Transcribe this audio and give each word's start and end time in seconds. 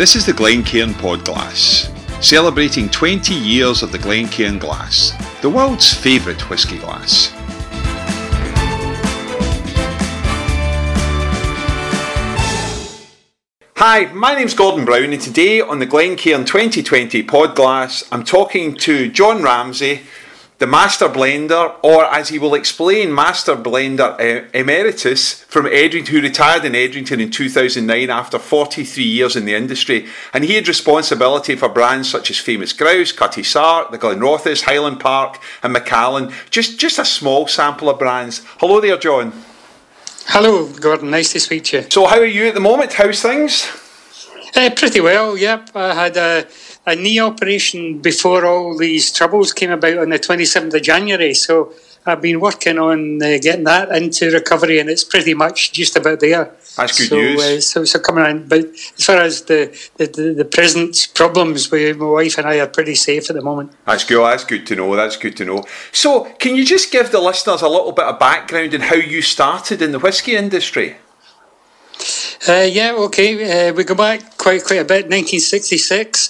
Hi, 0.00 0.02
this 0.02 0.16
is 0.16 0.24
the 0.24 0.32
Glencairn 0.32 0.94
Pod 0.94 1.26
Glass, 1.26 1.92
celebrating 2.22 2.88
20 2.88 3.34
years 3.34 3.82
of 3.82 3.92
the 3.92 3.98
Glencairn 3.98 4.58
Glass, 4.58 5.12
the 5.42 5.50
world's 5.50 5.92
favourite 5.92 6.40
whisky 6.48 6.78
glass. 6.78 7.34
Hi, 13.76 14.06
my 14.14 14.34
name's 14.34 14.54
Gordon 14.54 14.86
Brown, 14.86 15.12
and 15.12 15.20
today 15.20 15.60
on 15.60 15.80
the 15.80 15.86
Glencairn 15.86 16.46
2020 16.46 17.22
Pod 17.24 17.54
Glass, 17.54 18.02
I'm 18.10 18.24
talking 18.24 18.76
to 18.76 19.10
John 19.10 19.42
Ramsay, 19.42 20.00
the 20.60 20.66
Master 20.66 21.08
Blender, 21.08 21.74
or 21.82 22.04
as 22.04 22.28
he 22.28 22.38
will 22.38 22.52
explain, 22.52 23.14
Master 23.14 23.56
Blender 23.56 24.12
uh, 24.20 24.46
Emeritus 24.52 25.42
from 25.44 25.64
Edrington, 25.64 26.08
who 26.08 26.20
retired 26.20 26.66
in 26.66 26.74
Edrington 26.74 27.18
in 27.18 27.30
2009 27.30 28.10
after 28.10 28.38
43 28.38 29.02
years 29.02 29.36
in 29.36 29.46
the 29.46 29.54
industry. 29.54 30.06
And 30.34 30.44
he 30.44 30.56
had 30.56 30.68
responsibility 30.68 31.56
for 31.56 31.70
brands 31.70 32.10
such 32.10 32.30
as 32.30 32.36
Famous 32.36 32.74
Grouse, 32.74 33.10
Cutty 33.10 33.42
Sark, 33.42 33.90
the 33.90 33.96
Glenrothes, 33.96 34.64
Highland 34.64 35.00
Park, 35.00 35.40
and 35.62 35.72
Macallan. 35.72 36.30
Just, 36.50 36.78
just 36.78 36.98
a 36.98 37.06
small 37.06 37.48
sample 37.48 37.88
of 37.88 37.98
brands. 37.98 38.42
Hello 38.58 38.82
there, 38.82 38.98
John. 38.98 39.32
Hello, 40.26 40.70
Gordon. 40.74 41.10
Nice 41.10 41.32
to 41.32 41.40
speak 41.40 41.64
to 41.64 41.78
you. 41.78 41.86
So, 41.88 42.06
how 42.06 42.18
are 42.18 42.26
you 42.26 42.48
at 42.48 42.54
the 42.54 42.60
moment? 42.60 42.92
How's 42.92 43.22
things? 43.22 43.66
Uh, 44.54 44.68
pretty 44.76 45.00
well, 45.00 45.38
yep. 45.38 45.70
I 45.74 45.94
had 45.94 46.16
a 46.18 46.46
a 46.86 46.96
knee 46.96 47.20
operation 47.20 47.98
before 47.98 48.46
all 48.46 48.76
these 48.76 49.12
troubles 49.12 49.52
came 49.52 49.70
about 49.70 49.98
on 49.98 50.10
the 50.10 50.18
27th 50.18 50.74
of 50.74 50.82
January. 50.82 51.34
So 51.34 51.72
I've 52.06 52.22
been 52.22 52.40
working 52.40 52.78
on 52.78 53.22
uh, 53.22 53.38
getting 53.42 53.64
that 53.64 53.90
into 53.90 54.30
recovery, 54.30 54.78
and 54.78 54.88
it's 54.88 55.04
pretty 55.04 55.34
much 55.34 55.72
just 55.72 55.96
about 55.96 56.20
there. 56.20 56.50
That's 56.76 56.98
good 56.98 57.08
so, 57.08 57.16
news. 57.16 57.40
Uh, 57.40 57.60
so, 57.60 57.84
so 57.84 57.98
coming 57.98 58.24
on, 58.24 58.48
but 58.48 58.64
as 58.64 59.04
far 59.04 59.16
as 59.16 59.42
the, 59.42 59.76
the, 59.98 60.34
the, 60.36 60.44
present 60.44 61.08
problems 61.14 61.70
with 61.70 61.98
my 61.98 62.06
wife 62.06 62.38
and 62.38 62.46
I 62.46 62.60
are 62.60 62.68
pretty 62.68 62.94
safe 62.94 63.28
at 63.28 63.36
the 63.36 63.42
moment. 63.42 63.72
That's 63.84 64.04
good. 64.04 64.24
That's 64.24 64.44
good 64.44 64.66
to 64.68 64.76
know. 64.76 64.96
That's 64.96 65.16
good 65.16 65.36
to 65.38 65.44
know. 65.44 65.64
So, 65.92 66.24
can 66.38 66.56
you 66.56 66.64
just 66.64 66.90
give 66.90 67.10
the 67.10 67.20
listeners 67.20 67.60
a 67.60 67.68
little 67.68 67.92
bit 67.92 68.06
of 68.06 68.18
background 68.18 68.72
in 68.72 68.80
how 68.80 68.96
you 68.96 69.20
started 69.20 69.82
in 69.82 69.92
the 69.92 69.98
whisky 69.98 70.36
industry? 70.36 70.96
Uh, 72.48 72.66
yeah, 72.70 72.92
okay. 72.92 73.68
Uh, 73.68 73.74
we 73.74 73.84
go 73.84 73.94
back 73.94 74.38
quite 74.38 74.64
quite 74.64 74.80
a 74.80 74.84
bit. 74.84 75.04
1966. 75.04 76.29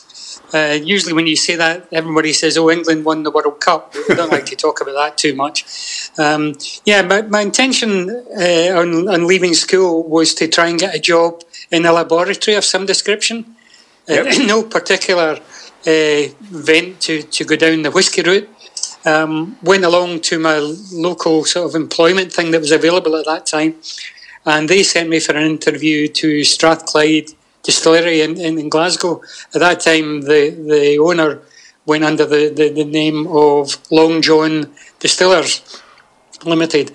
Uh, 0.52 0.78
usually, 0.82 1.12
when 1.12 1.26
you 1.26 1.36
say 1.36 1.56
that, 1.56 1.86
everybody 1.92 2.32
says, 2.32 2.58
"Oh, 2.58 2.70
England 2.70 3.04
won 3.04 3.22
the 3.22 3.30
World 3.30 3.60
Cup." 3.60 3.94
I 4.10 4.14
don't 4.14 4.32
like 4.32 4.46
to 4.46 4.56
talk 4.56 4.80
about 4.80 4.94
that 4.94 5.16
too 5.16 5.34
much. 5.34 6.10
Um, 6.18 6.54
yeah, 6.84 7.02
but 7.02 7.30
my 7.30 7.40
intention 7.40 8.10
uh, 8.10 8.80
on, 8.80 9.08
on, 9.08 9.26
leaving 9.26 9.54
school 9.54 10.02
was 10.02 10.34
to 10.34 10.48
try 10.48 10.68
and 10.68 10.78
get 10.78 10.94
a 10.94 10.98
job 10.98 11.42
in 11.70 11.86
a 11.86 11.92
laboratory 11.92 12.56
of 12.56 12.64
some 12.64 12.84
description. 12.84 13.56
Uh, 14.08 14.14
yep. 14.14 14.26
Uh, 14.26 14.42
no 14.46 14.62
particular 14.64 15.38
vent 15.84 17.00
to, 17.00 17.22
to 17.22 17.44
go 17.44 17.56
down 17.56 17.82
the 17.82 17.90
whisky 17.90 18.22
route. 18.22 18.48
Um, 19.06 19.56
went 19.62 19.84
along 19.84 20.20
to 20.22 20.38
my 20.38 20.58
local 20.92 21.44
sort 21.44 21.70
of 21.70 21.74
employment 21.74 22.32
thing 22.32 22.50
that 22.50 22.60
was 22.60 22.72
available 22.72 23.16
at 23.16 23.24
that 23.24 23.46
time, 23.46 23.76
and 24.44 24.68
they 24.68 24.82
sent 24.82 25.08
me 25.08 25.20
for 25.20 25.32
an 25.32 25.46
interview 25.46 26.06
to 26.08 26.44
Strathclyde 26.44 27.30
distillery 27.62 28.22
in, 28.22 28.40
in, 28.40 28.58
in, 28.58 28.68
Glasgow. 28.68 29.22
At 29.54 29.60
that 29.60 29.80
time, 29.80 30.22
the, 30.22 30.50
the 30.50 30.98
owner 30.98 31.42
went 31.86 32.04
under 32.04 32.26
the, 32.26 32.52
the, 32.54 32.70
the 32.70 32.84
name 32.84 33.26
of 33.28 33.76
Long 33.90 34.22
John 34.22 34.72
Distillers 34.98 35.82
Limited. 36.44 36.92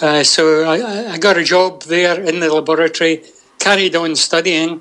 Uh, 0.00 0.24
so 0.24 0.64
I, 0.64 1.12
I, 1.12 1.18
got 1.18 1.36
a 1.36 1.44
job 1.44 1.82
there 1.82 2.20
in 2.20 2.40
the 2.40 2.52
laboratory, 2.52 3.22
carried 3.58 3.94
on 3.94 4.16
studying 4.16 4.80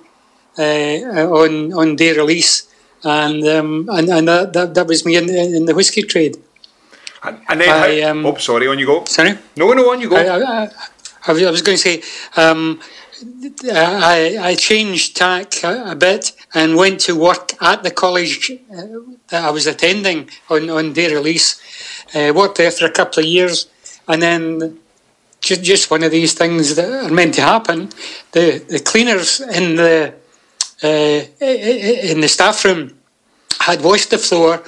uh, 0.58 0.62
on 0.62 1.74
on 1.74 1.96
day 1.98 2.14
release, 2.16 2.74
and 3.04 3.46
um, 3.46 3.90
and, 3.92 4.08
and 4.09 4.28
that, 4.30 4.54
that, 4.54 4.74
that 4.74 4.88
was 4.88 5.06
me 5.06 5.18
in, 5.18 5.30
in 5.30 5.66
the 5.66 5.75
whisky 5.75 6.04
trade. 6.04 6.38
And, 7.22 7.42
and 7.50 7.62
then, 7.62 7.70
I, 7.70 8.02
um, 8.02 8.25
oh, 8.25 8.36
sorry, 8.38 8.68
on 8.68 8.80
you 8.80 8.86
go. 8.86 9.04
Sorry, 9.04 9.38
no, 9.58 9.74
no, 9.74 9.92
on 9.92 10.00
you 10.00 10.09
go. 10.09 10.16
I, 10.16 10.64
I, 10.64 10.70
I 11.28 11.31
was 11.34 11.62
going 11.62 11.78
to 11.78 11.84
say. 11.84 12.02
Um, 12.38 12.80
I, 13.72 14.38
I 14.40 14.56
changed 14.56 15.18
tack 15.18 15.63
a, 15.63 15.96
bit 15.96 16.31
and 16.53 16.75
went 16.75 17.02
to 17.02 17.16
work 17.16 17.52
at 17.62 17.84
the 17.84 17.91
college 17.91 18.52
uh, 18.72 18.84
that 19.28 19.44
I 19.44 19.50
was 19.52 19.68
attending 19.68 20.30
on, 20.50 20.69
on 20.69 20.94
day 20.94 21.13
release. 21.13 21.62
Uh, 22.16 22.31
worked 22.35 22.57
there 22.57 22.72
for 22.72 22.85
a 22.85 22.91
couple 22.91 23.22
of 23.22 23.30
years 23.30 23.68
and 24.07 24.22
then 24.22 24.80
just, 25.41 25.63
just 25.63 25.91
one 25.91 26.03
of 26.03 26.12
these 26.12 26.34
things 26.34 26.75
that 26.75 26.90
are 26.90 27.13
meant 27.13 27.35
to 27.35 27.41
happen. 27.41 27.90
The, 28.31 28.63
the 28.68 28.80
cleaners 28.80 29.41
in 29.41 29.75
the, 29.75 30.13
uh, 30.84 31.22
in 31.41 32.22
the 32.22 32.30
staff 32.30 32.63
room 32.63 32.97
had 33.59 33.84
washed 33.84 34.12
the 34.12 34.18
floor 34.18 34.63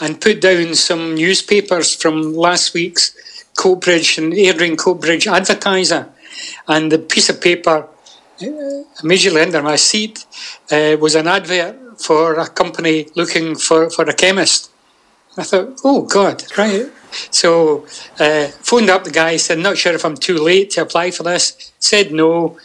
and 0.00 0.20
put 0.20 0.40
down 0.40 0.74
some 0.74 1.14
newspapers 1.14 1.94
from 1.94 2.34
last 2.34 2.74
week's 2.74 3.14
Coatbridge 3.56 4.18
and 4.18 4.32
Airdrie 4.32 4.76
Coatbridge 4.76 5.26
advertiser. 5.26 6.08
And 6.66 6.90
the 6.90 6.98
piece 6.98 7.28
of 7.28 7.40
paper 7.40 7.88
immediately 8.40 9.42
under 9.42 9.62
my 9.62 9.76
seat 9.76 10.26
uh, 10.70 10.96
was 11.00 11.14
an 11.14 11.26
advert 11.26 12.00
for 12.00 12.34
a 12.34 12.48
company 12.48 13.08
looking 13.14 13.54
for, 13.54 13.90
for 13.90 14.04
a 14.04 14.14
chemist. 14.14 14.70
I 15.36 15.42
thought, 15.42 15.80
oh 15.84 16.02
God, 16.02 16.44
right. 16.56 16.86
So 17.30 17.86
uh, 18.18 18.46
phoned 18.62 18.90
up 18.90 19.04
the 19.04 19.10
guy, 19.10 19.36
said, 19.36 19.58
not 19.58 19.78
sure 19.78 19.92
if 19.92 20.04
I'm 20.04 20.16
too 20.16 20.38
late 20.38 20.70
to 20.70 20.82
apply 20.82 21.10
for 21.10 21.22
this. 21.22 21.72
Said 21.78 22.12
no. 22.12 22.58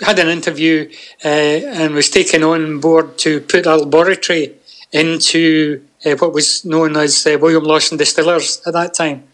Had 0.00 0.18
an 0.18 0.28
interview 0.28 0.90
uh, 1.22 1.28
and 1.28 1.94
was 1.94 2.08
taken 2.08 2.42
on 2.42 2.80
board 2.80 3.18
to 3.18 3.40
put 3.42 3.66
a 3.66 3.76
laboratory 3.76 4.54
into 4.92 5.84
uh, 6.06 6.16
what 6.16 6.32
was 6.32 6.64
known 6.64 6.96
as 6.96 7.26
uh, 7.26 7.36
William 7.38 7.64
Lawson 7.64 7.98
Distillers 7.98 8.62
at 8.66 8.72
that 8.72 8.94
time. 8.94 9.24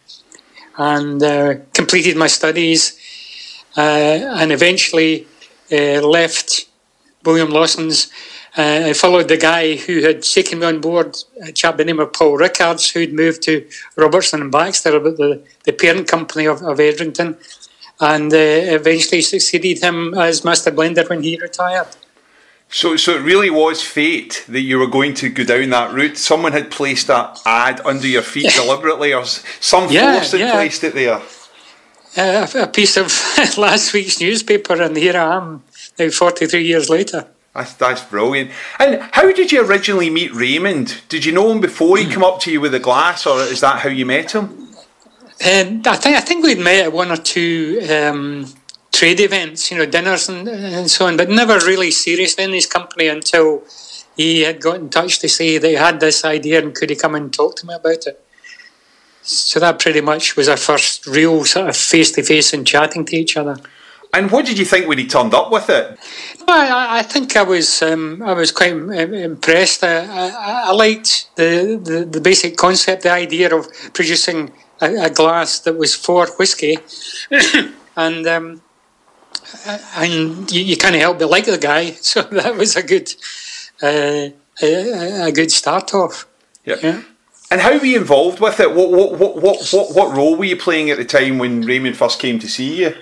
And 0.77 1.23
uh, 1.23 1.55
completed 1.73 2.17
my 2.17 2.27
studies 2.27 2.99
and 3.77 4.51
eventually 4.53 5.23
uh, 5.23 5.36
left 5.71 6.67
William 7.25 7.51
Lawson's. 7.51 8.11
Uh, 8.57 8.85
I 8.87 8.93
followed 8.95 9.29
the 9.29 9.37
guy 9.37 9.77
who 9.77 10.01
had 10.01 10.23
taken 10.23 10.61
me 10.61 10.67
on 10.67 10.81
board, 10.81 11.19
a 11.43 11.53
chap 11.53 11.75
by 11.75 11.79
the 11.79 11.85
name 11.85 12.01
of 12.01 12.15
Paul 12.15 12.39
Rickards, 12.39 12.91
who'd 12.91 13.13
moved 13.13 13.43
to 13.43 13.69
Robertson 13.97 14.41
and 14.41 14.51
Baxter, 14.51 14.99
the, 14.99 15.43
the 15.65 15.73
parent 15.73 16.09
company 16.09 16.47
of, 16.47 16.63
of 16.63 16.81
Edrington, 16.81 17.37
and 18.01 18.33
uh, 18.33 18.37
eventually 18.37 19.21
succeeded 19.21 19.83
him 19.83 20.15
as 20.15 20.43
master 20.43 20.71
blender 20.71 21.07
when 21.09 21.23
he 21.23 21.39
retired. 21.39 21.89
So, 22.69 22.97
so 22.97 23.15
it 23.15 23.21
really 23.21 23.51
was 23.51 23.83
fate 23.83 24.45
that 24.49 24.63
you 24.63 24.79
were 24.79 24.87
going 24.87 25.15
to 25.15 25.29
go 25.29 25.45
down 25.45 25.71
that 25.71 25.95
route. 25.95 26.17
Someone 26.17 26.53
had 26.53 26.71
placed 26.71 27.09
that 27.09 27.39
ad 27.45 27.81
under 27.85 28.07
your 28.07 28.23
feet 28.23 28.53
deliberately, 28.57 29.13
or 29.13 29.27
some 29.27 29.93
yeah, 29.93 30.15
force 30.15 30.33
had 30.33 30.41
yeah. 30.41 30.53
placed 30.53 30.83
it 30.83 30.95
there 30.95 31.21
uh, 32.17 32.47
a 32.55 32.67
piece 32.67 32.97
of 32.97 33.07
last 33.59 33.93
week's 33.93 34.21
newspaper, 34.21 34.81
and 34.81 34.97
here 34.97 35.17
I 35.17 35.37
am 35.37 35.63
now, 35.99 36.11
43 36.11 36.65
years 36.65 36.89
later. 36.89 37.27
That's, 37.55 37.73
that's 37.75 38.05
brilliant. 38.05 38.51
And 38.79 39.01
how 39.13 39.33
did 39.33 39.51
you 39.51 39.65
originally 39.67 40.11
meet 40.11 40.35
Raymond? 40.35 41.03
Did 41.09 41.25
you 41.25 41.33
know 41.33 41.51
him 41.51 41.61
before 41.61 41.97
he 41.97 42.05
hmm. 42.05 42.11
came 42.11 42.25
up 42.25 42.41
to 42.41 42.53
you 42.53 42.61
with 42.61 42.75
a 42.75 42.81
glass, 42.81 43.27
or 43.27 43.41
is 43.41 43.61
that 43.61 43.81
how 43.81 43.89
you 43.89 44.05
met 44.05 44.33
him? 44.33 44.67
Um, 45.45 45.83
I 45.85 45.97
think 45.97 46.17
I 46.17 46.21
think 46.21 46.45
we'd 46.45 46.59
met 46.59 46.87
at 46.87 46.93
one 46.93 47.11
or 47.11 47.17
two 47.17 47.87
um, 47.91 48.47
trade 48.93 49.21
events, 49.21 49.71
you 49.71 49.77
know, 49.77 49.85
dinners 49.85 50.29
and, 50.29 50.49
and 50.49 50.91
so 50.91 51.07
on, 51.07 51.19
but 51.19 51.29
never 51.29 51.59
really 51.67 51.91
seriously 51.91 52.45
in 52.45 52.53
his 52.53 52.65
company 52.65 53.09
until 53.09 53.63
he 54.17 54.43
had 54.43 54.61
got 54.61 54.77
in 54.77 54.89
touch 54.89 55.19
to 55.19 55.29
say 55.29 55.59
that 55.59 55.69
he 55.69 55.75
had 55.75 56.01
this 56.01 56.25
idea 56.25 56.59
and 56.59 56.75
could 56.75 56.89
he 56.89 56.97
come 56.97 57.15
and 57.15 57.33
talk 57.33 57.57
to 57.57 57.67
me 57.67 57.75
about 57.75 58.07
it. 58.07 58.25
So 59.27 59.59
that 59.59 59.81
pretty 59.81 60.01
much 60.01 60.37
was 60.37 60.49
our 60.49 60.57
first 60.57 61.07
real 61.07 61.45
sort 61.45 61.69
of 61.69 61.77
face 61.77 62.13
to 62.13 62.23
face 62.23 62.53
and 62.53 62.67
chatting 62.67 63.05
to 63.07 63.17
each 63.17 63.37
other. 63.37 63.57
And 64.13 64.31
what 64.31 64.47
did 64.47 64.57
you 64.57 64.65
think 64.65 64.87
when 64.87 64.99
he 64.99 65.07
turned 65.07 65.35
up 65.35 65.51
with 65.51 65.69
it? 65.69 65.99
I, 66.49 67.01
I 67.01 67.03
think 67.03 67.37
I 67.37 67.43
was 67.43 67.83
um, 67.83 68.23
I 68.23 68.33
was 68.35 68.53
quite 68.53 68.73
impressed. 68.73 69.83
I, 69.83 70.07
I, 70.07 70.63
I 70.67 70.73
liked 70.73 71.35
the, 71.35 71.81
the, 71.83 72.05
the, 72.05 72.21
basic 72.21 72.57
concept, 72.57 73.03
the 73.03 73.11
idea 73.11 73.55
of 73.55 73.67
producing 73.93 74.53
a, 74.81 75.07
a 75.07 75.11
glass 75.11 75.59
that 75.61 75.77
was 75.77 75.95
for 75.95 76.29
whiskey, 76.39 76.79
and 77.97 78.27
um, 78.27 78.63
and 79.97 80.51
you, 80.53 80.63
you, 80.63 80.77
can't 80.77 80.95
help 80.95 81.19
but 81.19 81.29
like 81.29 81.47
the 81.47 81.59
guy. 81.59 81.91
So 82.01 82.23
that 82.23 82.57
was 82.57 82.77
a 82.77 82.83
good 82.83 83.13
uh, 83.83 84.31
a, 84.63 85.27
a, 85.27 85.33
good 85.33 85.51
start 85.51 85.93
off. 85.95 86.27
Yep. 86.65 86.83
Yeah. 86.83 87.03
And 87.51 87.61
how 87.61 87.79
were 87.79 87.85
you 87.85 87.99
involved 87.99 88.41
with 88.41 88.59
it? 88.61 88.75
What 88.75 88.91
what, 88.91 89.19
what, 89.19 89.37
what, 89.37 89.69
what, 89.73 89.95
what 89.95 90.17
role 90.17 90.37
were 90.37 90.45
you 90.45 90.57
playing 90.57 90.91
at 90.91 90.99
the 90.99 91.05
time 91.05 91.39
when 91.39 91.63
Raymond 91.63 91.97
first 91.97 92.19
came 92.19 92.39
to 92.41 92.49
see 92.49 92.83
you? 92.83 92.95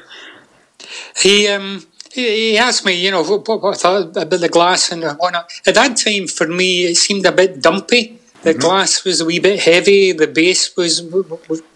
He 1.17 1.49
um 1.49 1.87
he 2.13 2.57
asked 2.57 2.85
me, 2.85 2.93
you 2.93 3.11
know, 3.11 3.25
what, 3.25 3.49
what 3.49 3.75
I 3.75 3.79
thought 3.79 4.17
about 4.17 4.41
the 4.41 4.49
glass 4.49 4.93
and 4.93 5.03
whatnot. 5.03 5.51
At 5.67 5.75
that 5.75 5.97
time, 5.97 6.29
for 6.29 6.47
me, 6.47 6.85
it 6.85 6.97
seemed 6.97 7.27
a 7.27 7.33
bit 7.33 7.61
dumpy. 7.61 8.21
The 8.43 8.51
mm-hmm. 8.51 8.61
glass 8.61 9.05
was 9.05 9.21
a 9.21 9.25
wee 9.25 9.41
bit 9.41 9.61
heavy. 9.61 10.13
The 10.13 10.27
base 10.27 10.77
was 10.77 11.03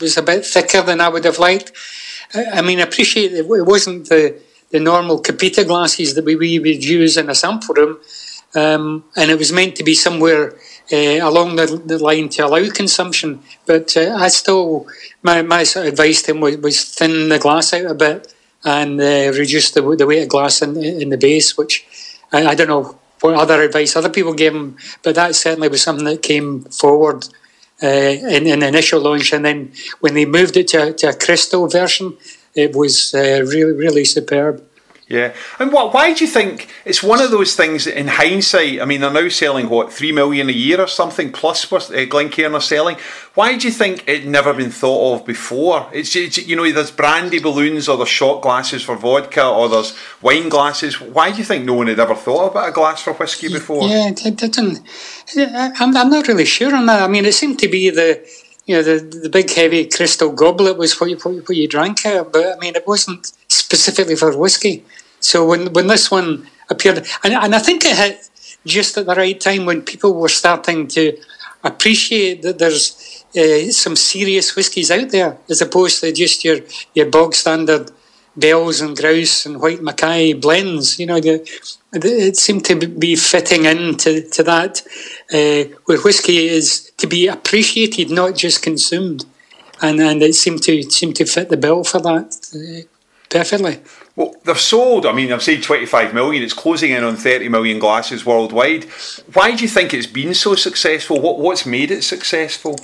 was 0.01 0.17
a 0.17 0.23
bit 0.23 0.47
thicker 0.47 0.83
than 0.83 1.01
I 1.01 1.09
would 1.09 1.25
have 1.25 1.39
liked. 1.39 1.73
I 2.35 2.61
mean, 2.61 2.79
I 2.79 2.83
appreciate 2.83 3.33
it. 3.33 3.47
It 3.47 3.67
wasn't 3.67 4.09
the 4.11 4.41
the 4.71 4.79
normal 4.79 5.21
Copita 5.21 5.65
glasses 5.65 6.15
that 6.15 6.25
we, 6.25 6.37
we 6.37 6.59
would 6.59 6.85
use 6.85 7.17
in 7.17 7.31
a 7.31 7.35
sample 7.35 7.75
room, 7.75 7.99
um, 8.55 9.05
and 9.17 9.31
it 9.31 9.39
was 9.39 9.51
meant 9.51 9.77
to 9.77 9.83
be 9.83 9.95
somewhere 9.95 10.55
uh, 10.93 11.19
along 11.23 11.57
the, 11.57 11.83
the, 11.85 11.99
line 11.99 12.29
to 12.31 12.47
allow 12.47 12.69
consumption. 12.71 13.41
But 13.67 13.97
uh, 13.97 14.17
I 14.17 14.29
still, 14.29 14.87
my, 15.23 15.43
my 15.43 15.65
sort 15.65 15.87
of 15.87 15.93
advice 15.93 16.23
to 16.23 16.33
him 16.33 16.41
was, 16.41 16.57
was 16.59 16.85
thin 16.85 17.29
the 17.29 17.39
glass 17.39 17.73
out 17.73 17.87
a 17.87 17.95
bit 17.95 18.35
and 18.65 19.01
uh, 19.01 19.33
reduce 19.39 19.71
the, 19.71 19.83
the 19.97 20.07
weight 20.07 20.23
of 20.23 20.29
glass 20.29 20.63
in, 20.63 20.77
in 20.77 21.11
the 21.11 21.19
base, 21.19 21.57
which 21.57 21.87
I, 22.33 22.49
I, 22.49 22.55
don't 22.55 22.69
know 22.69 22.99
what 23.21 23.35
other 23.35 23.63
advice 23.63 23.97
other 23.97 24.09
people 24.09 24.35
gave 24.35 24.55
him, 24.55 24.77
but 25.03 25.15
that 25.15 25.35
certainly 25.35 25.69
was 25.69 25.83
something 25.83 26.05
that 26.07 26.23
came 26.23 26.63
forward 26.65 27.29
uh, 27.83 27.87
in, 27.87 28.47
in 28.47 28.61
the 28.61 28.69
initial 28.69 29.01
launch. 29.01 29.33
And 29.33 29.45
then 29.45 29.73
when 30.01 30.15
they 30.15 30.25
moved 30.25 30.57
it 30.57 30.69
to, 30.69 30.93
to 30.95 31.11
a 31.11 31.15
crystal 31.15 31.69
version, 31.69 32.17
it 32.55 32.75
was 32.75 33.15
uh, 33.15 33.45
really, 33.47 33.73
really 33.73 34.05
superb. 34.05 34.68
Yeah, 35.09 35.35
and 35.59 35.73
what? 35.73 35.95
Why 35.95 36.13
do 36.13 36.23
you 36.23 36.31
think 36.31 36.69
it's 36.85 37.03
one 37.03 37.23
of 37.23 37.31
those 37.31 37.57
things? 37.57 37.87
In 37.87 38.09
hindsight, 38.09 38.79
I 38.83 38.85
mean, 38.85 39.01
they're 39.01 39.11
now 39.11 39.31
selling 39.31 39.71
what 39.71 39.91
three 39.91 40.13
million 40.13 40.51
a 40.51 40.53
year 40.53 40.83
or 40.83 40.87
something 40.87 41.33
plus 41.33 41.71
what 41.71 41.91
uh, 41.91 42.05
Glencairn 42.05 42.55
are 42.55 42.61
selling. 42.61 42.99
Why 43.33 43.57
do 43.57 43.67
you 43.67 43.73
think 43.73 44.07
it 44.07 44.27
never 44.27 44.53
been 44.53 44.71
thought 44.71 45.15
of 45.15 45.27
before? 45.27 45.89
It's, 45.95 46.15
it's 46.15 46.37
you 46.37 46.57
know, 46.57 46.71
there's 46.71 46.91
brandy 46.91 47.39
balloons 47.39 47.89
or 47.89 47.97
there's 47.97 48.11
shot 48.11 48.43
glasses 48.43 48.83
for 48.83 48.97
vodka 48.97 49.49
or 49.49 49.71
there's 49.71 49.97
wine 50.21 50.51
glasses. 50.51 51.01
Why 51.01 51.31
do 51.31 51.39
you 51.39 51.45
think 51.45 51.65
no 51.65 51.73
one 51.73 51.87
had 51.87 52.01
ever 52.01 52.15
thought 52.15 52.51
about 52.51 52.69
a 52.69 52.73
glass 52.73 53.01
for 53.01 53.15
whiskey 53.15 53.49
before? 53.49 53.89
Yeah, 53.89 54.11
it 54.11 54.37
didn't. 54.37 54.81
I'm, 55.39 55.97
I'm 55.97 56.11
not 56.11 56.29
really 56.29 56.45
sure 56.45 56.77
on 56.77 56.85
that. 56.85 57.03
I 57.03 57.09
mean, 57.09 57.25
it 57.25 57.33
seemed 57.33 57.59
to 57.61 57.69
be 57.69 57.89
the 57.89 58.29
you 58.69 58.77
know, 58.77 58.83
the, 58.83 58.99
the 59.23 59.31
big 59.31 59.51
heavy 59.51 59.87
crystal 59.87 60.31
goblet 60.31 60.77
was 60.77 61.01
what 61.01 61.09
you, 61.09 61.17
what 61.17 61.35
you 61.35 61.41
what 61.41 61.57
you 61.57 61.67
drank 61.67 62.05
out, 62.05 62.33
but 62.35 62.55
I 62.55 62.59
mean, 62.59 62.77
it 62.77 62.87
wasn't 62.87 63.33
specifically 63.49 64.15
for 64.15 64.37
whiskey. 64.37 64.85
So 65.21 65.47
when, 65.47 65.73
when 65.73 65.87
this 65.87 66.11
one 66.11 66.47
appeared, 66.69 66.99
and, 67.25 67.33
and 67.33 67.55
I 67.55 67.61
think 67.61 67.87
it 67.87 67.97
hit 67.97 68.29
just 68.67 68.99
at 68.99 69.07
the 69.07 69.15
right 69.15 69.41
time 69.41 69.65
when 69.65 69.81
people 69.83 70.13
were 70.13 70.29
starting 70.29 70.87
to 70.89 71.17
appreciate 71.65 72.43
that 72.43 72.59
there's 72.59 73.25
uh, 73.35 73.73
some 73.73 73.97
serious 73.97 74.55
whiskies 74.55 74.91
out 74.91 75.09
there 75.09 75.39
as 75.49 75.63
opposed 75.63 76.03
to 76.03 76.13
just 76.13 76.45
your, 76.45 76.59
your 76.95 77.07
bog 77.07 77.35
standard 77.35 77.91
Bell's 78.37 78.83
and 78.83 78.97
Grouse 78.97 79.47
and 79.47 79.61
Whyte 79.61 79.83
Mackay 79.83 80.35
blends. 80.35 80.99
You 80.99 81.07
know, 81.07 81.21
the, 81.21 81.39
the, 81.91 82.29
it 82.29 82.37
seemed 82.37 82.67
to 82.67 82.87
be 82.87 83.17
fitting 83.17 83.65
into 83.65 84.29
to 84.29 84.43
that 84.43 84.83
uh, 85.33 85.75
where 85.87 85.99
whiskey 85.99 86.47
is 86.47 86.88
to 86.99 87.07
be 87.07 87.27
appreciated, 87.27 88.11
not 88.11 88.37
just 88.37 88.63
consumed, 88.63 89.25
and 89.81 90.01
and 90.01 90.23
it 90.23 90.35
seemed 90.35 90.63
to 90.65 90.83
seemed 90.91 91.17
to 91.17 91.25
fit 91.25 91.49
the 91.49 91.57
bill 91.57 91.85
for 91.85 92.01
that 92.01 92.37
uh, 92.55 92.87
perfectly. 93.31 93.81
Well, 94.17 94.35
they've 94.45 94.59
sold. 94.59 95.07
I 95.07 95.13
mean, 95.13 95.33
I've 95.33 95.43
said 95.43 95.63
25 95.63 96.13
million. 96.13 96.43
It's 96.43 96.53
closing 96.53 96.91
in 96.91 97.05
on 97.05 97.15
30 97.15 97.49
million 97.49 97.79
glasses 97.79 98.27
worldwide. 98.27 98.85
Why 99.33 99.55
do 99.55 99.63
you 99.63 99.69
think 99.69 99.95
it's 99.95 100.09
been 100.09 100.35
so 100.35 100.55
successful? 100.57 101.21
What 101.21 101.39
what's 101.39 101.65
made 101.65 101.91
it 101.91 102.03
successful? 102.03 102.77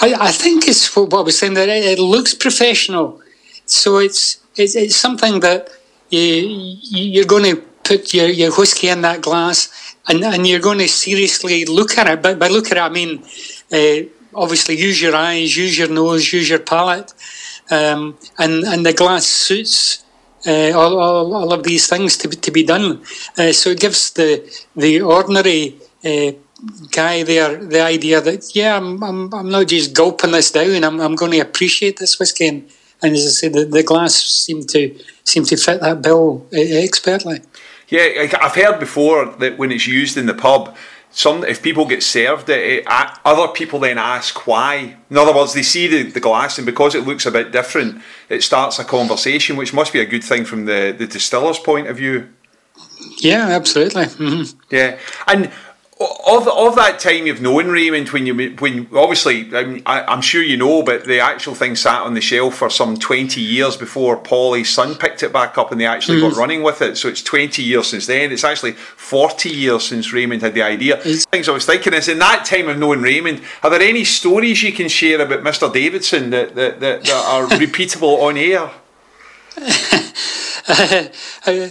I, 0.00 0.14
I 0.28 0.32
think 0.32 0.68
it's 0.68 0.94
what 0.94 1.12
I 1.14 1.20
was 1.20 1.38
saying 1.38 1.54
that 1.54 1.68
it, 1.68 1.98
it 1.98 2.02
looks 2.02 2.34
professional 2.34 3.20
so 3.70 3.98
it's 3.98 4.40
it's, 4.56 4.74
it's 4.74 4.96
something 4.96 5.40
that 5.40 5.70
you 6.10 6.76
you're 6.82 7.24
going 7.24 7.54
to 7.54 7.62
put 7.84 8.12
your, 8.12 8.26
your 8.26 8.52
whiskey 8.52 8.88
in 8.88 9.02
that 9.02 9.20
glass 9.22 9.89
and, 10.10 10.24
and 10.24 10.46
you're 10.46 10.60
going 10.60 10.78
to 10.78 10.88
seriously 10.88 11.64
look 11.64 11.96
at 11.96 12.06
it. 12.08 12.20
But 12.22 12.38
by 12.38 12.48
look 12.48 12.66
at 12.70 12.76
it, 12.76 12.80
I 12.80 12.88
mean 12.88 13.22
uh, 13.72 14.08
obviously 14.34 14.76
use 14.76 15.00
your 15.00 15.14
eyes, 15.14 15.56
use 15.56 15.78
your 15.78 15.88
nose, 15.88 16.32
use 16.32 16.48
your 16.48 16.58
palate, 16.58 17.12
um, 17.70 18.18
and 18.38 18.64
and 18.64 18.84
the 18.84 18.92
glass 18.92 19.26
suits. 19.26 20.04
Uh, 20.46 20.72
all, 20.74 20.98
all, 20.98 21.34
all 21.34 21.52
of 21.52 21.64
these 21.64 21.86
things 21.86 22.16
to 22.16 22.26
be, 22.26 22.34
to 22.34 22.50
be 22.50 22.62
done, 22.64 23.02
uh, 23.36 23.52
so 23.52 23.68
it 23.70 23.78
gives 23.78 24.10
the 24.12 24.30
the 24.74 24.98
ordinary 25.02 25.76
uh, 26.02 26.32
guy 26.90 27.22
there 27.22 27.62
the 27.62 27.80
idea 27.80 28.22
that 28.22 28.56
yeah, 28.56 28.74
I'm, 28.78 29.02
I'm 29.02 29.34
I'm 29.34 29.50
not 29.50 29.68
just 29.68 29.94
gulping 29.94 30.32
this 30.32 30.50
down. 30.50 30.82
I'm 30.82 30.98
I'm 30.98 31.14
going 31.14 31.32
to 31.32 31.40
appreciate 31.40 31.98
this 31.98 32.18
whiskey 32.18 32.46
and, 32.48 32.70
and 33.02 33.14
as 33.14 33.26
I 33.26 33.30
say, 33.30 33.48
the, 33.48 33.64
the 33.66 33.82
glass 33.82 34.14
seemed 34.14 34.70
to 34.70 34.98
seem 35.24 35.44
to 35.44 35.56
fit 35.58 35.80
that 35.82 36.00
bill 36.00 36.46
expertly. 36.52 37.40
Yeah, 37.90 38.38
I've 38.40 38.54
heard 38.54 38.78
before 38.78 39.26
that 39.26 39.58
when 39.58 39.72
it's 39.72 39.86
used 39.86 40.16
in 40.16 40.26
the 40.26 40.34
pub, 40.34 40.76
some 41.10 41.42
if 41.42 41.60
people 41.60 41.86
get 41.86 42.04
served 42.04 42.48
it, 42.48 42.60
it, 42.60 42.84
other 42.88 43.48
people 43.48 43.80
then 43.80 43.98
ask 43.98 44.46
why. 44.46 44.96
In 45.10 45.18
other 45.18 45.34
words, 45.34 45.54
they 45.54 45.62
see 45.62 45.88
the, 45.88 46.10
the 46.10 46.20
glass 46.20 46.56
and 46.56 46.64
because 46.64 46.94
it 46.94 47.04
looks 47.04 47.26
a 47.26 47.32
bit 47.32 47.50
different, 47.50 48.00
it 48.28 48.44
starts 48.44 48.78
a 48.78 48.84
conversation, 48.84 49.56
which 49.56 49.74
must 49.74 49.92
be 49.92 50.00
a 50.00 50.06
good 50.06 50.22
thing 50.22 50.44
from 50.44 50.66
the, 50.66 50.94
the 50.96 51.06
distiller's 51.06 51.58
point 51.58 51.88
of 51.88 51.96
view. 51.96 52.28
Yeah, 53.18 53.48
absolutely. 53.48 54.04
Mm-hmm. 54.04 54.58
Yeah, 54.70 54.98
and 55.26 55.50
of 56.00 56.48
of 56.48 56.76
that 56.76 56.98
time 56.98 57.26
you've 57.26 57.42
known 57.42 57.68
Raymond 57.68 58.08
when 58.08 58.24
you 58.26 58.56
when 58.58 58.88
obviously 58.94 59.54
I 59.84 60.12
am 60.12 60.22
sure 60.22 60.42
you 60.42 60.56
know, 60.56 60.82
but 60.82 61.04
the 61.04 61.20
actual 61.20 61.54
thing 61.54 61.76
sat 61.76 62.02
on 62.02 62.14
the 62.14 62.22
shelf 62.22 62.56
for 62.56 62.70
some 62.70 62.96
twenty 62.96 63.42
years 63.42 63.76
before 63.76 64.16
Paulie's 64.16 64.70
son 64.70 64.94
picked 64.94 65.22
it 65.22 65.30
back 65.30 65.58
up 65.58 65.72
and 65.72 65.80
they 65.80 65.84
actually 65.84 66.18
mm. 66.18 66.30
got 66.30 66.38
running 66.38 66.62
with 66.62 66.80
it. 66.80 66.96
So 66.96 67.08
it's 67.08 67.22
twenty 67.22 67.62
years 67.62 67.88
since 67.88 68.06
then. 68.06 68.32
It's 68.32 68.44
actually 68.44 68.72
forty 68.72 69.50
years 69.50 69.84
since 69.84 70.10
Raymond 70.10 70.40
had 70.40 70.54
the 70.54 70.62
idea. 70.62 70.96
Mm. 70.96 71.26
Things 71.26 71.48
I 71.50 71.52
was 71.52 71.66
thinking 71.66 71.92
is 71.92 72.08
in 72.08 72.18
that 72.20 72.46
time 72.46 72.68
of 72.68 72.78
knowing 72.78 73.02
Raymond, 73.02 73.42
are 73.62 73.68
there 73.68 73.82
any 73.82 74.04
stories 74.04 74.62
you 74.62 74.72
can 74.72 74.88
share 74.88 75.20
about 75.20 75.42
Mr. 75.42 75.70
Davidson 75.70 76.30
that 76.30 76.54
that, 76.54 76.80
that, 76.80 77.04
that 77.04 77.24
are 77.26 77.46
repeatable 77.58 78.22
on 78.22 78.38
air? 78.38 78.70
uh, 81.46 81.68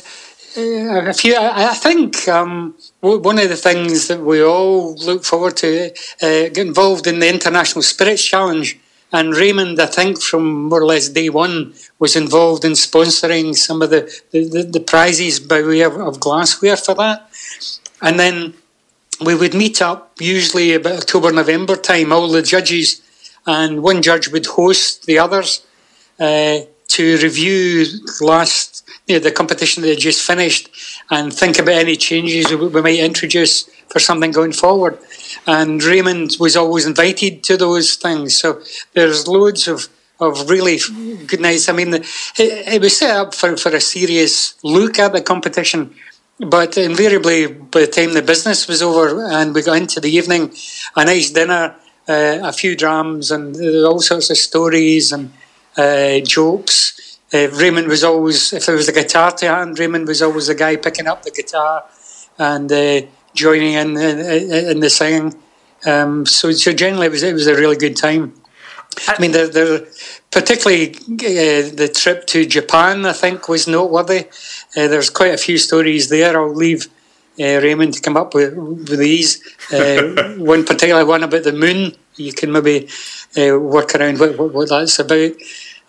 a 0.59 1.13
few, 1.13 1.35
I, 1.35 1.69
I 1.69 1.73
think. 1.73 2.27
Um, 2.27 2.75
one 3.01 3.39
of 3.39 3.49
the 3.49 3.55
things 3.55 4.07
that 4.07 4.21
we 4.21 4.43
all 4.43 4.95
look 4.95 5.23
forward 5.23 5.57
to 5.57 5.91
uh, 6.21 6.49
get 6.49 6.57
involved 6.57 7.07
in 7.07 7.19
the 7.19 7.29
International 7.29 7.81
Spirits 7.81 8.23
Challenge. 8.23 8.79
And 9.11 9.35
Raymond, 9.35 9.79
I 9.79 9.87
think, 9.87 10.21
from 10.21 10.69
more 10.69 10.81
or 10.81 10.85
less 10.85 11.09
day 11.09 11.29
one, 11.29 11.73
was 11.97 12.15
involved 12.15 12.63
in 12.63 12.73
sponsoring 12.73 13.55
some 13.55 13.81
of 13.81 13.89
the, 13.89 14.01
the, 14.31 14.69
the 14.71 14.79
prizes 14.79 15.39
by 15.39 15.61
way 15.63 15.81
of, 15.81 15.95
of, 15.95 16.19
glassware 16.19 16.77
for 16.77 16.93
that. 16.95 17.29
And 18.01 18.19
then 18.19 18.53
we 19.25 19.33
would 19.33 19.55
meet 19.55 19.81
up 19.81 20.13
usually 20.19 20.73
about 20.73 20.99
October, 20.99 21.31
November 21.31 21.75
time, 21.75 22.13
all 22.13 22.27
the 22.27 22.43
judges, 22.43 23.01
and 23.47 23.81
one 23.81 24.03
judge 24.03 24.27
would 24.27 24.45
host 24.45 25.07
the 25.07 25.17
others 25.17 25.65
uh, 26.19 26.59
to 26.99 27.17
review 27.23 27.85
last 28.19 28.83
you 29.07 29.15
know, 29.15 29.19
the 29.19 29.31
competition 29.31 29.81
they 29.81 29.95
just 29.95 30.21
finished 30.21 30.69
and 31.09 31.31
think 31.31 31.57
about 31.57 31.75
any 31.75 31.95
changes 31.95 32.53
we 32.53 32.81
might 32.81 32.99
introduce 32.99 33.69
for 33.87 33.99
something 33.99 34.31
going 34.31 34.51
forward. 34.51 34.99
And 35.47 35.81
Raymond 35.81 36.35
was 36.41 36.57
always 36.57 36.85
invited 36.85 37.41
to 37.45 37.55
those 37.55 37.95
things. 37.95 38.37
So 38.37 38.61
there's 38.95 39.29
loads 39.29 39.69
of, 39.69 39.87
of 40.19 40.49
really 40.49 40.77
good 41.25 41.39
nights. 41.39 41.69
I 41.69 41.71
mean, 41.71 41.93
it, 41.93 42.05
it 42.37 42.81
was 42.81 42.97
set 42.97 43.15
up 43.15 43.33
for, 43.33 43.55
for 43.55 43.73
a 43.73 43.79
serious 43.79 44.55
look 44.61 44.99
at 44.99 45.13
the 45.13 45.21
competition. 45.21 45.95
But 46.37 46.77
invariably, 46.77 47.47
by 47.47 47.81
the 47.81 47.87
time 47.87 48.13
the 48.13 48.21
business 48.21 48.67
was 48.67 48.81
over 48.81 49.25
and 49.25 49.55
we 49.55 49.61
got 49.61 49.77
into 49.77 50.01
the 50.01 50.11
evening, 50.11 50.51
a 50.97 51.05
nice 51.05 51.29
dinner, 51.29 51.75
uh, 52.09 52.39
a 52.43 52.51
few 52.51 52.75
drams, 52.75 53.31
and 53.31 53.55
all 53.85 54.01
sorts 54.01 54.29
of 54.29 54.37
stories 54.37 55.13
and 55.13 55.31
uh, 55.81 56.19
jokes 56.25 56.99
uh, 57.33 57.47
Raymond 57.51 57.87
was 57.87 58.03
always, 58.03 58.53
if 58.53 58.65
there 58.65 58.75
was 58.75 58.89
a 58.89 58.93
guitar 58.93 59.31
to 59.31 59.47
hand, 59.47 59.77
Raymond 59.77 60.07
was 60.07 60.21
always 60.21 60.47
the 60.47 60.55
guy 60.55 60.75
picking 60.75 61.07
up 61.07 61.23
the 61.23 61.31
guitar 61.31 61.85
and 62.39 62.71
uh, 62.71 63.01
joining 63.35 63.73
in, 63.73 63.97
in, 63.97 64.51
in 64.71 64.79
the 64.79 64.89
singing. 64.89 65.35
Um, 65.85 66.25
so, 66.25 66.51
so 66.51 66.73
generally, 66.73 67.05
it 67.05 67.11
was 67.11 67.23
it 67.23 67.33
was 67.33 67.47
a 67.47 67.55
really 67.55 67.77
good 67.77 67.95
time. 67.95 68.33
I 69.07 69.21
mean, 69.21 69.31
there, 69.31 69.85
particularly 70.31 70.95
uh, 70.95 71.69
the 71.75 71.93
trip 71.95 72.25
to 72.27 72.45
Japan, 72.45 73.05
I 73.05 73.13
think, 73.13 73.47
was 73.47 73.67
noteworthy. 73.67 74.25
Uh, 74.75 74.87
there's 74.87 75.09
quite 75.09 75.33
a 75.33 75.37
few 75.37 75.57
stories 75.57 76.09
there. 76.09 76.37
I'll 76.37 76.53
leave 76.53 76.87
uh, 77.39 77.61
Raymond 77.61 77.93
to 77.93 78.01
come 78.01 78.17
up 78.17 78.33
with, 78.33 78.55
with 78.55 78.99
these. 78.99 79.41
Uh, 79.71 80.33
one 80.37 80.65
particular 80.65 81.05
one 81.05 81.23
about 81.23 81.43
the 81.43 81.53
moon. 81.53 81.93
You 82.15 82.33
can 82.33 82.51
maybe 82.51 82.89
uh, 83.37 83.57
work 83.57 83.95
around 83.95 84.19
what, 84.19 84.37
what, 84.37 84.53
what 84.53 84.69
that's 84.69 84.99
about 84.99 85.31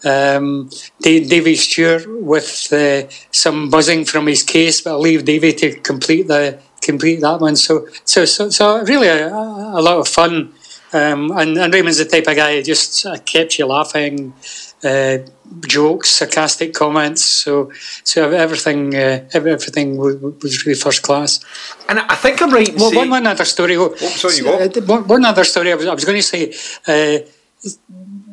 um, 0.04 0.70
Davy 1.00 1.56
Stewart 1.56 2.04
with 2.08 2.72
uh, 2.72 3.08
some 3.30 3.70
buzzing 3.70 4.04
from 4.04 4.26
his 4.26 4.42
case, 4.42 4.80
but 4.80 4.90
I'll 4.90 5.00
leave 5.00 5.24
Davy 5.24 5.52
to 5.54 5.74
complete 5.80 6.28
the 6.28 6.60
complete 6.80 7.20
that 7.20 7.40
one. 7.40 7.56
So, 7.56 7.86
so, 8.04 8.24
so, 8.24 8.50
so 8.50 8.82
really 8.84 9.08
a, 9.08 9.28
a 9.28 9.82
lot 9.82 9.98
of 9.98 10.08
fun. 10.08 10.52
Um, 10.92 11.30
and, 11.30 11.56
and, 11.56 11.72
Raymond's 11.72 11.98
the 11.98 12.04
type 12.04 12.26
of 12.26 12.34
guy 12.34 12.56
who 12.56 12.62
just 12.62 13.06
uh, 13.06 13.16
kept 13.18 13.58
you 13.58 13.66
laughing, 13.66 14.34
uh, 14.82 15.18
jokes, 15.60 16.10
sarcastic 16.10 16.74
comments. 16.74 17.24
So, 17.24 17.70
so 18.02 18.32
everything, 18.32 18.96
uh, 18.96 19.28
everything 19.32 19.96
was 19.96 20.66
really 20.66 20.76
first 20.76 21.02
class. 21.02 21.38
And 21.88 22.00
I 22.00 22.16
think 22.16 22.42
I'm 22.42 22.50
right. 22.50 22.74
Well, 22.76 22.92
one, 22.92 23.08
one 23.08 23.26
other 23.26 23.44
story. 23.44 23.76
Oh, 23.76 23.94
sorry, 23.94 24.36
you 24.36 24.44
go. 24.44 24.58
Uh, 24.58 24.68
one, 24.86 25.06
one 25.06 25.24
other 25.24 25.44
story. 25.44 25.70
I 25.70 25.76
was, 25.76 25.86
I 25.86 25.94
was 25.94 26.04
going 26.04 26.18
to 26.18 26.22
say 26.22 26.52
uh, 26.88 27.24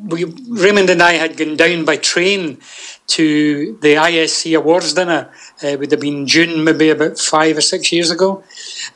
we, 0.08 0.26
Raymond 0.26 0.90
and 0.90 1.02
I 1.02 1.14
had 1.14 1.38
gone 1.38 1.56
down 1.56 1.86
by 1.86 1.98
train 1.98 2.60
to 3.08 3.78
the 3.82 3.96
ISC 3.96 4.58
Awards 4.58 4.94
dinner. 4.94 5.30
Uh, 5.64 5.68
it 5.68 5.80
would 5.80 5.92
have 5.92 6.00
been 6.00 6.28
June, 6.28 6.64
maybe 6.64 6.90
about 6.90 7.18
five 7.18 7.58
or 7.58 7.62
six 7.62 7.92
years 7.92 8.12
ago. 8.12 8.44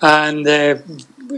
And 0.02 0.48
uh, 0.48 0.76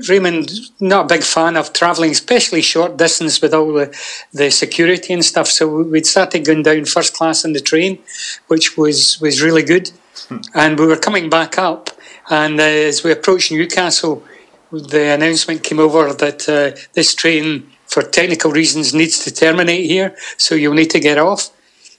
Raymond, 0.10 0.52
not 0.80 1.06
a 1.06 1.16
big 1.16 1.24
fan 1.24 1.56
of 1.56 1.74
travelling, 1.74 2.12
especially 2.12 2.62
short 2.62 2.98
distance 2.98 3.42
with 3.42 3.54
all 3.54 3.74
the, 3.74 3.96
the 4.32 4.50
security 4.50 5.14
and 5.14 5.24
stuff. 5.24 5.48
So 5.48 5.84
we'd 5.84 6.06
started 6.06 6.46
going 6.46 6.64
down 6.64 6.86
first 6.86 7.14
class 7.14 7.46
in 7.46 7.54
the 7.54 7.62
train, 7.62 8.00
which 8.48 8.78
was, 8.78 9.20
was 9.22 9.42
really 9.42 9.64
good. 9.64 9.92
Hmm. 10.30 10.40
And 10.56 10.80
we 10.80 10.88
were 10.88 10.98
coming 10.98 11.30
back 11.30 11.58
up. 11.58 11.90
And 12.30 12.60
uh, 12.60 12.64
as 12.64 13.04
we 13.04 13.12
approached 13.12 13.52
Newcastle, 13.52 14.24
the 14.72 15.14
announcement 15.14 15.64
came 15.64 15.80
over 15.80 16.14
that 16.14 16.50
uh, 16.50 16.80
this 16.94 17.14
train, 17.14 17.72
for 17.94 18.02
technical 18.02 18.52
reasons, 18.52 18.94
needs 18.94 19.20
to 19.24 19.32
terminate 19.32 19.86
here. 19.86 20.16
So 20.38 20.56
you'll 20.56 20.74
need 20.74 20.90
to 20.90 21.00
get 21.00 21.20
off. 21.20 21.52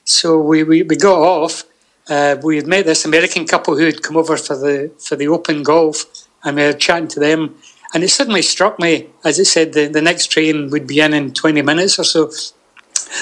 So 0.05 0.41
we, 0.41 0.65
we, 0.65 0.83
we 0.83 0.97
got 0.97 1.21
off. 1.21 1.63
Uh, 2.09 2.37
we 2.43 2.57
had 2.57 2.67
met 2.67 2.85
this 2.85 3.05
American 3.05 3.47
couple 3.47 3.77
who 3.79 3.85
had 3.85 4.03
come 4.03 4.17
over 4.17 4.37
for 4.37 4.57
the 4.57 4.93
for 4.99 5.15
the 5.17 5.29
open 5.29 5.63
golf, 5.63 6.05
and 6.43 6.57
we 6.57 6.65
were 6.65 6.73
chatting 6.73 7.09
to 7.09 7.21
them. 7.21 7.55
And 7.95 8.03
it 8.03 8.09
suddenly 8.09 8.43
struck 8.43 8.81
me, 8.81 9.09
as 9.25 9.39
it 9.39 9.45
said, 9.45 9.73
the, 9.73 9.87
the 9.87 10.03
next 10.03 10.27
train 10.27 10.69
would 10.71 10.87
be 10.87 10.99
in 10.99 11.15
in 11.15 11.33
20 11.33 11.63
minutes 11.63 11.97
or 11.97 12.05
so, 12.05 12.29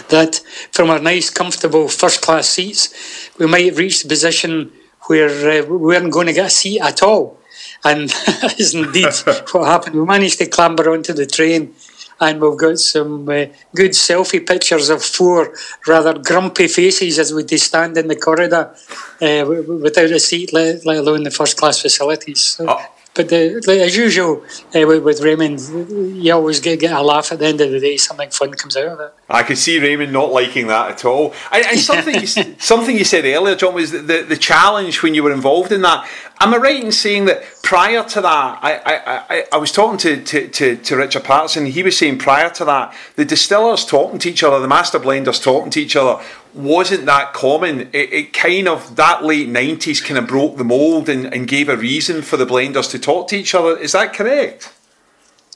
that 0.08 0.40
from 0.72 0.88
our 0.88 0.98
nice, 0.98 1.28
comfortable 1.28 1.88
first 1.88 2.22
class 2.22 2.48
seats, 2.48 3.28
we 3.38 3.46
might 3.46 3.76
reach 3.76 4.02
the 4.02 4.08
position 4.08 4.72
where 5.08 5.28
uh, 5.28 5.66
we 5.66 5.76
weren't 5.76 6.10
going 6.10 6.26
to 6.26 6.32
get 6.32 6.46
a 6.46 6.50
seat 6.50 6.80
at 6.80 7.02
all. 7.02 7.38
And 7.84 8.08
that 8.40 8.58
is 8.58 8.74
indeed 8.74 9.12
what 9.52 9.66
happened. 9.66 9.96
We 9.96 10.06
managed 10.06 10.38
to 10.38 10.46
clamber 10.46 10.90
onto 10.90 11.12
the 11.12 11.26
train 11.26 11.74
and 12.20 12.40
we've 12.40 12.58
got 12.58 12.78
some 12.78 13.28
uh, 13.28 13.46
good 13.74 13.92
selfie 13.92 14.46
pictures 14.46 14.88
of 14.90 15.02
four 15.02 15.54
rather 15.86 16.18
grumpy 16.18 16.68
faces 16.68 17.18
as 17.18 17.32
we 17.32 17.46
stand 17.56 17.96
in 17.96 18.08
the 18.08 18.16
corridor 18.16 18.74
uh, 19.20 19.44
without 19.80 20.10
a 20.10 20.20
seat, 20.20 20.52
let, 20.52 20.84
let 20.84 20.98
alone 20.98 21.22
the 21.22 21.30
first 21.30 21.56
class 21.56 21.80
facilities. 21.80 22.40
So, 22.40 22.66
oh. 22.68 22.86
But 23.14 23.28
the, 23.28 23.82
as 23.84 23.94
usual 23.94 24.42
uh, 24.74 24.86
with, 24.86 25.02
with, 25.02 25.20
Raymond, 25.20 25.60
you 26.16 26.32
always 26.32 26.60
get, 26.60 26.80
get 26.80 26.92
a 26.92 27.02
laugh 27.02 27.30
at 27.30 27.40
the 27.40 27.46
end 27.46 27.60
of 27.60 27.70
the 27.70 27.78
day. 27.78 27.98
Something 27.98 28.30
fun 28.30 28.52
comes 28.52 28.74
out 28.74 28.86
of 28.86 29.00
it. 29.00 29.14
I 29.28 29.42
can 29.42 29.56
see 29.56 29.78
Raymond 29.78 30.12
not 30.12 30.32
liking 30.32 30.68
that 30.68 30.90
at 30.92 31.04
all. 31.04 31.34
And, 31.52 31.66
and 31.70 31.78
something 31.78 32.14
you, 32.14 32.26
something 32.26 32.96
you 32.96 33.04
said 33.04 33.26
earlier, 33.26 33.54
John, 33.54 33.74
was 33.74 33.90
the, 33.90 33.98
the, 33.98 34.22
the 34.22 34.36
challenge 34.36 35.02
when 35.02 35.14
you 35.14 35.22
were 35.22 35.32
involved 35.32 35.72
in 35.72 35.82
that. 35.82 36.08
Am 36.40 36.54
I 36.54 36.56
right 36.56 36.82
in 36.82 36.90
saying 36.90 37.26
that 37.26 37.44
prior 37.62 38.02
to 38.02 38.20
that, 38.22 38.58
I, 38.62 38.80
I, 38.84 39.36
I, 39.36 39.44
I 39.52 39.56
was 39.58 39.70
talking 39.70 39.98
to, 39.98 40.22
to, 40.24 40.48
to, 40.48 40.76
to 40.76 40.96
Richard 40.96 41.24
Patterson, 41.24 41.66
he 41.66 41.82
was 41.82 41.96
saying 41.98 42.18
prior 42.18 42.48
to 42.50 42.64
that, 42.64 42.94
the 43.16 43.24
distillers 43.24 43.84
talking 43.84 44.18
to 44.20 44.30
each 44.30 44.42
other, 44.42 44.58
the 44.58 44.66
master 44.66 44.98
blenders 44.98 45.42
talking 45.42 45.70
to 45.70 45.80
each 45.80 45.96
other, 45.96 46.22
wasn't 46.54 47.06
that 47.06 47.32
common. 47.32 47.90
It, 47.92 48.12
it 48.12 48.32
kind 48.32 48.68
of, 48.68 48.96
that 48.96 49.24
late 49.24 49.48
90s 49.48 50.04
kind 50.04 50.18
of 50.18 50.26
broke 50.26 50.56
the 50.56 50.64
mould 50.64 51.08
and, 51.08 51.32
and 51.32 51.48
gave 51.48 51.68
a 51.68 51.76
reason 51.76 52.22
for 52.22 52.36
the 52.36 52.46
blenders 52.46 52.90
to 52.90 52.98
talk 52.98 53.28
to 53.28 53.36
each 53.36 53.54
other. 53.54 53.76
Is 53.76 53.92
that 53.92 54.12
correct? 54.12 54.72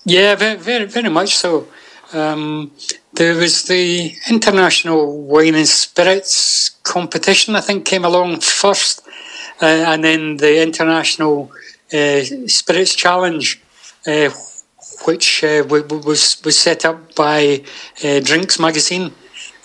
Yeah, 0.04 0.34
very, 0.36 0.56
very, 0.56 0.84
very 0.84 1.08
much 1.08 1.34
so. 1.36 1.68
Um, 2.12 2.70
there 3.14 3.34
was 3.34 3.64
the 3.64 4.14
International 4.30 5.22
Wine 5.22 5.54
and 5.54 5.66
Spirits 5.66 6.70
competition, 6.84 7.56
I 7.56 7.60
think, 7.60 7.84
came 7.84 8.04
along 8.04 8.40
first 8.40 9.02
uh, 9.60 9.66
and 9.66 10.04
then 10.04 10.36
the 10.36 10.62
International 10.62 11.50
uh, 11.92 12.22
Spirits 12.46 12.94
Challenge, 12.94 13.60
uh, 14.06 14.30
which 15.04 15.42
was 15.42 16.42
was 16.44 16.58
set 16.58 16.84
up 16.84 17.14
by 17.14 17.62
Drinks 18.00 18.58
Magazine. 18.58 19.12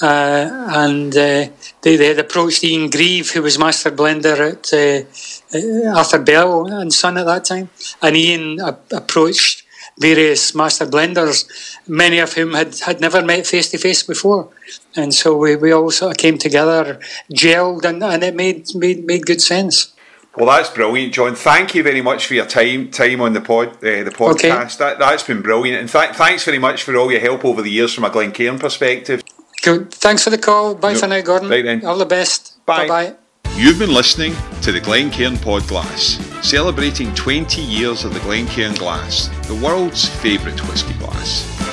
Uh, 0.02 0.68
and 0.70 1.16
uh, 1.16 1.48
they, 1.82 1.96
they 1.96 2.08
had 2.08 2.20
approached 2.20 2.64
Ian 2.64 2.90
Grieve, 2.90 3.32
who 3.32 3.42
was 3.42 3.60
master 3.60 3.92
blender 3.92 4.38
at 4.52 4.74
uh, 4.74 5.96
Arthur 5.98 6.20
Bell 6.20 6.66
and 6.68 6.94
Son 6.94 7.18
at 7.18 7.26
that 7.26 7.46
time, 7.46 7.70
and 8.02 8.18
Ian 8.18 8.60
approached 8.92 9.64
various 10.00 10.56
master 10.56 10.86
blenders, 10.86 11.46
many 11.88 12.18
of 12.20 12.34
whom 12.34 12.54
had, 12.54 12.80
had 12.80 13.00
never 13.00 13.22
met 13.22 13.46
face 13.46 13.70
to 13.70 13.78
face 13.78 14.04
before, 14.04 14.50
and 14.96 15.14
so 15.14 15.38
we, 15.38 15.56
we 15.56 15.72
all 15.72 15.92
sort 15.92 16.12
of 16.12 16.18
came 16.18 16.38
together, 16.38 17.00
gelled, 17.32 17.86
and, 17.86 18.04
and 18.04 18.24
it 18.24 18.36
made 18.36 18.74
made 18.76 19.06
made 19.06 19.26
good 19.26 19.42
sense. 19.42 19.94
Well, 20.36 20.46
that's 20.46 20.70
brilliant, 20.70 21.14
John. 21.14 21.36
Thank 21.36 21.76
you 21.76 21.84
very 21.84 22.02
much 22.02 22.26
for 22.26 22.36
your 22.36 22.46
time 22.46 22.90
time 22.90 23.22
on 23.22 23.34
the 23.34 23.42
pod 23.42 23.70
uh, 23.78 24.04
the 24.04 24.12
podcast. 24.16 24.36
Okay. 24.36 24.50
That 24.50 25.00
that's 25.00 25.24
been 25.24 25.42
brilliant. 25.42 25.82
In 25.82 25.88
fact, 25.88 26.16
thanks 26.16 26.46
very 26.46 26.60
much 26.60 26.84
for 26.84 26.96
all 26.96 27.12
your 27.12 27.22
help 27.22 27.44
over 27.44 27.62
the 27.62 27.70
years 27.70 27.94
from 27.94 28.06
a 28.06 28.10
Glencairn 28.10 28.58
perspective. 28.58 29.22
Good. 29.62 29.92
Thanks 29.94 30.24
for 30.24 30.30
the 30.32 30.38
call. 30.38 30.76
Bye 30.76 30.96
for 30.96 31.08
now, 31.08 31.22
Gordon. 31.22 31.50
Right 31.50 31.64
then. 31.64 31.86
All 31.86 31.98
the 31.98 32.06
best. 32.06 32.66
Bye 32.66 32.88
bye. 32.88 33.16
You've 33.56 33.78
been 33.78 33.94
listening 33.94 34.34
to 34.62 34.72
the 34.72 34.80
Glencairn 34.80 35.38
Pod 35.38 35.68
Glass, 35.68 36.18
celebrating 36.42 37.14
20 37.14 37.62
years 37.62 38.06
of 38.06 38.14
the 38.14 38.20
Glencairn 38.22 38.74
glass, 38.76 39.28
the 39.48 39.56
world's 39.56 40.08
favourite 40.22 40.60
whisky 40.68 40.94
glass. 40.94 41.71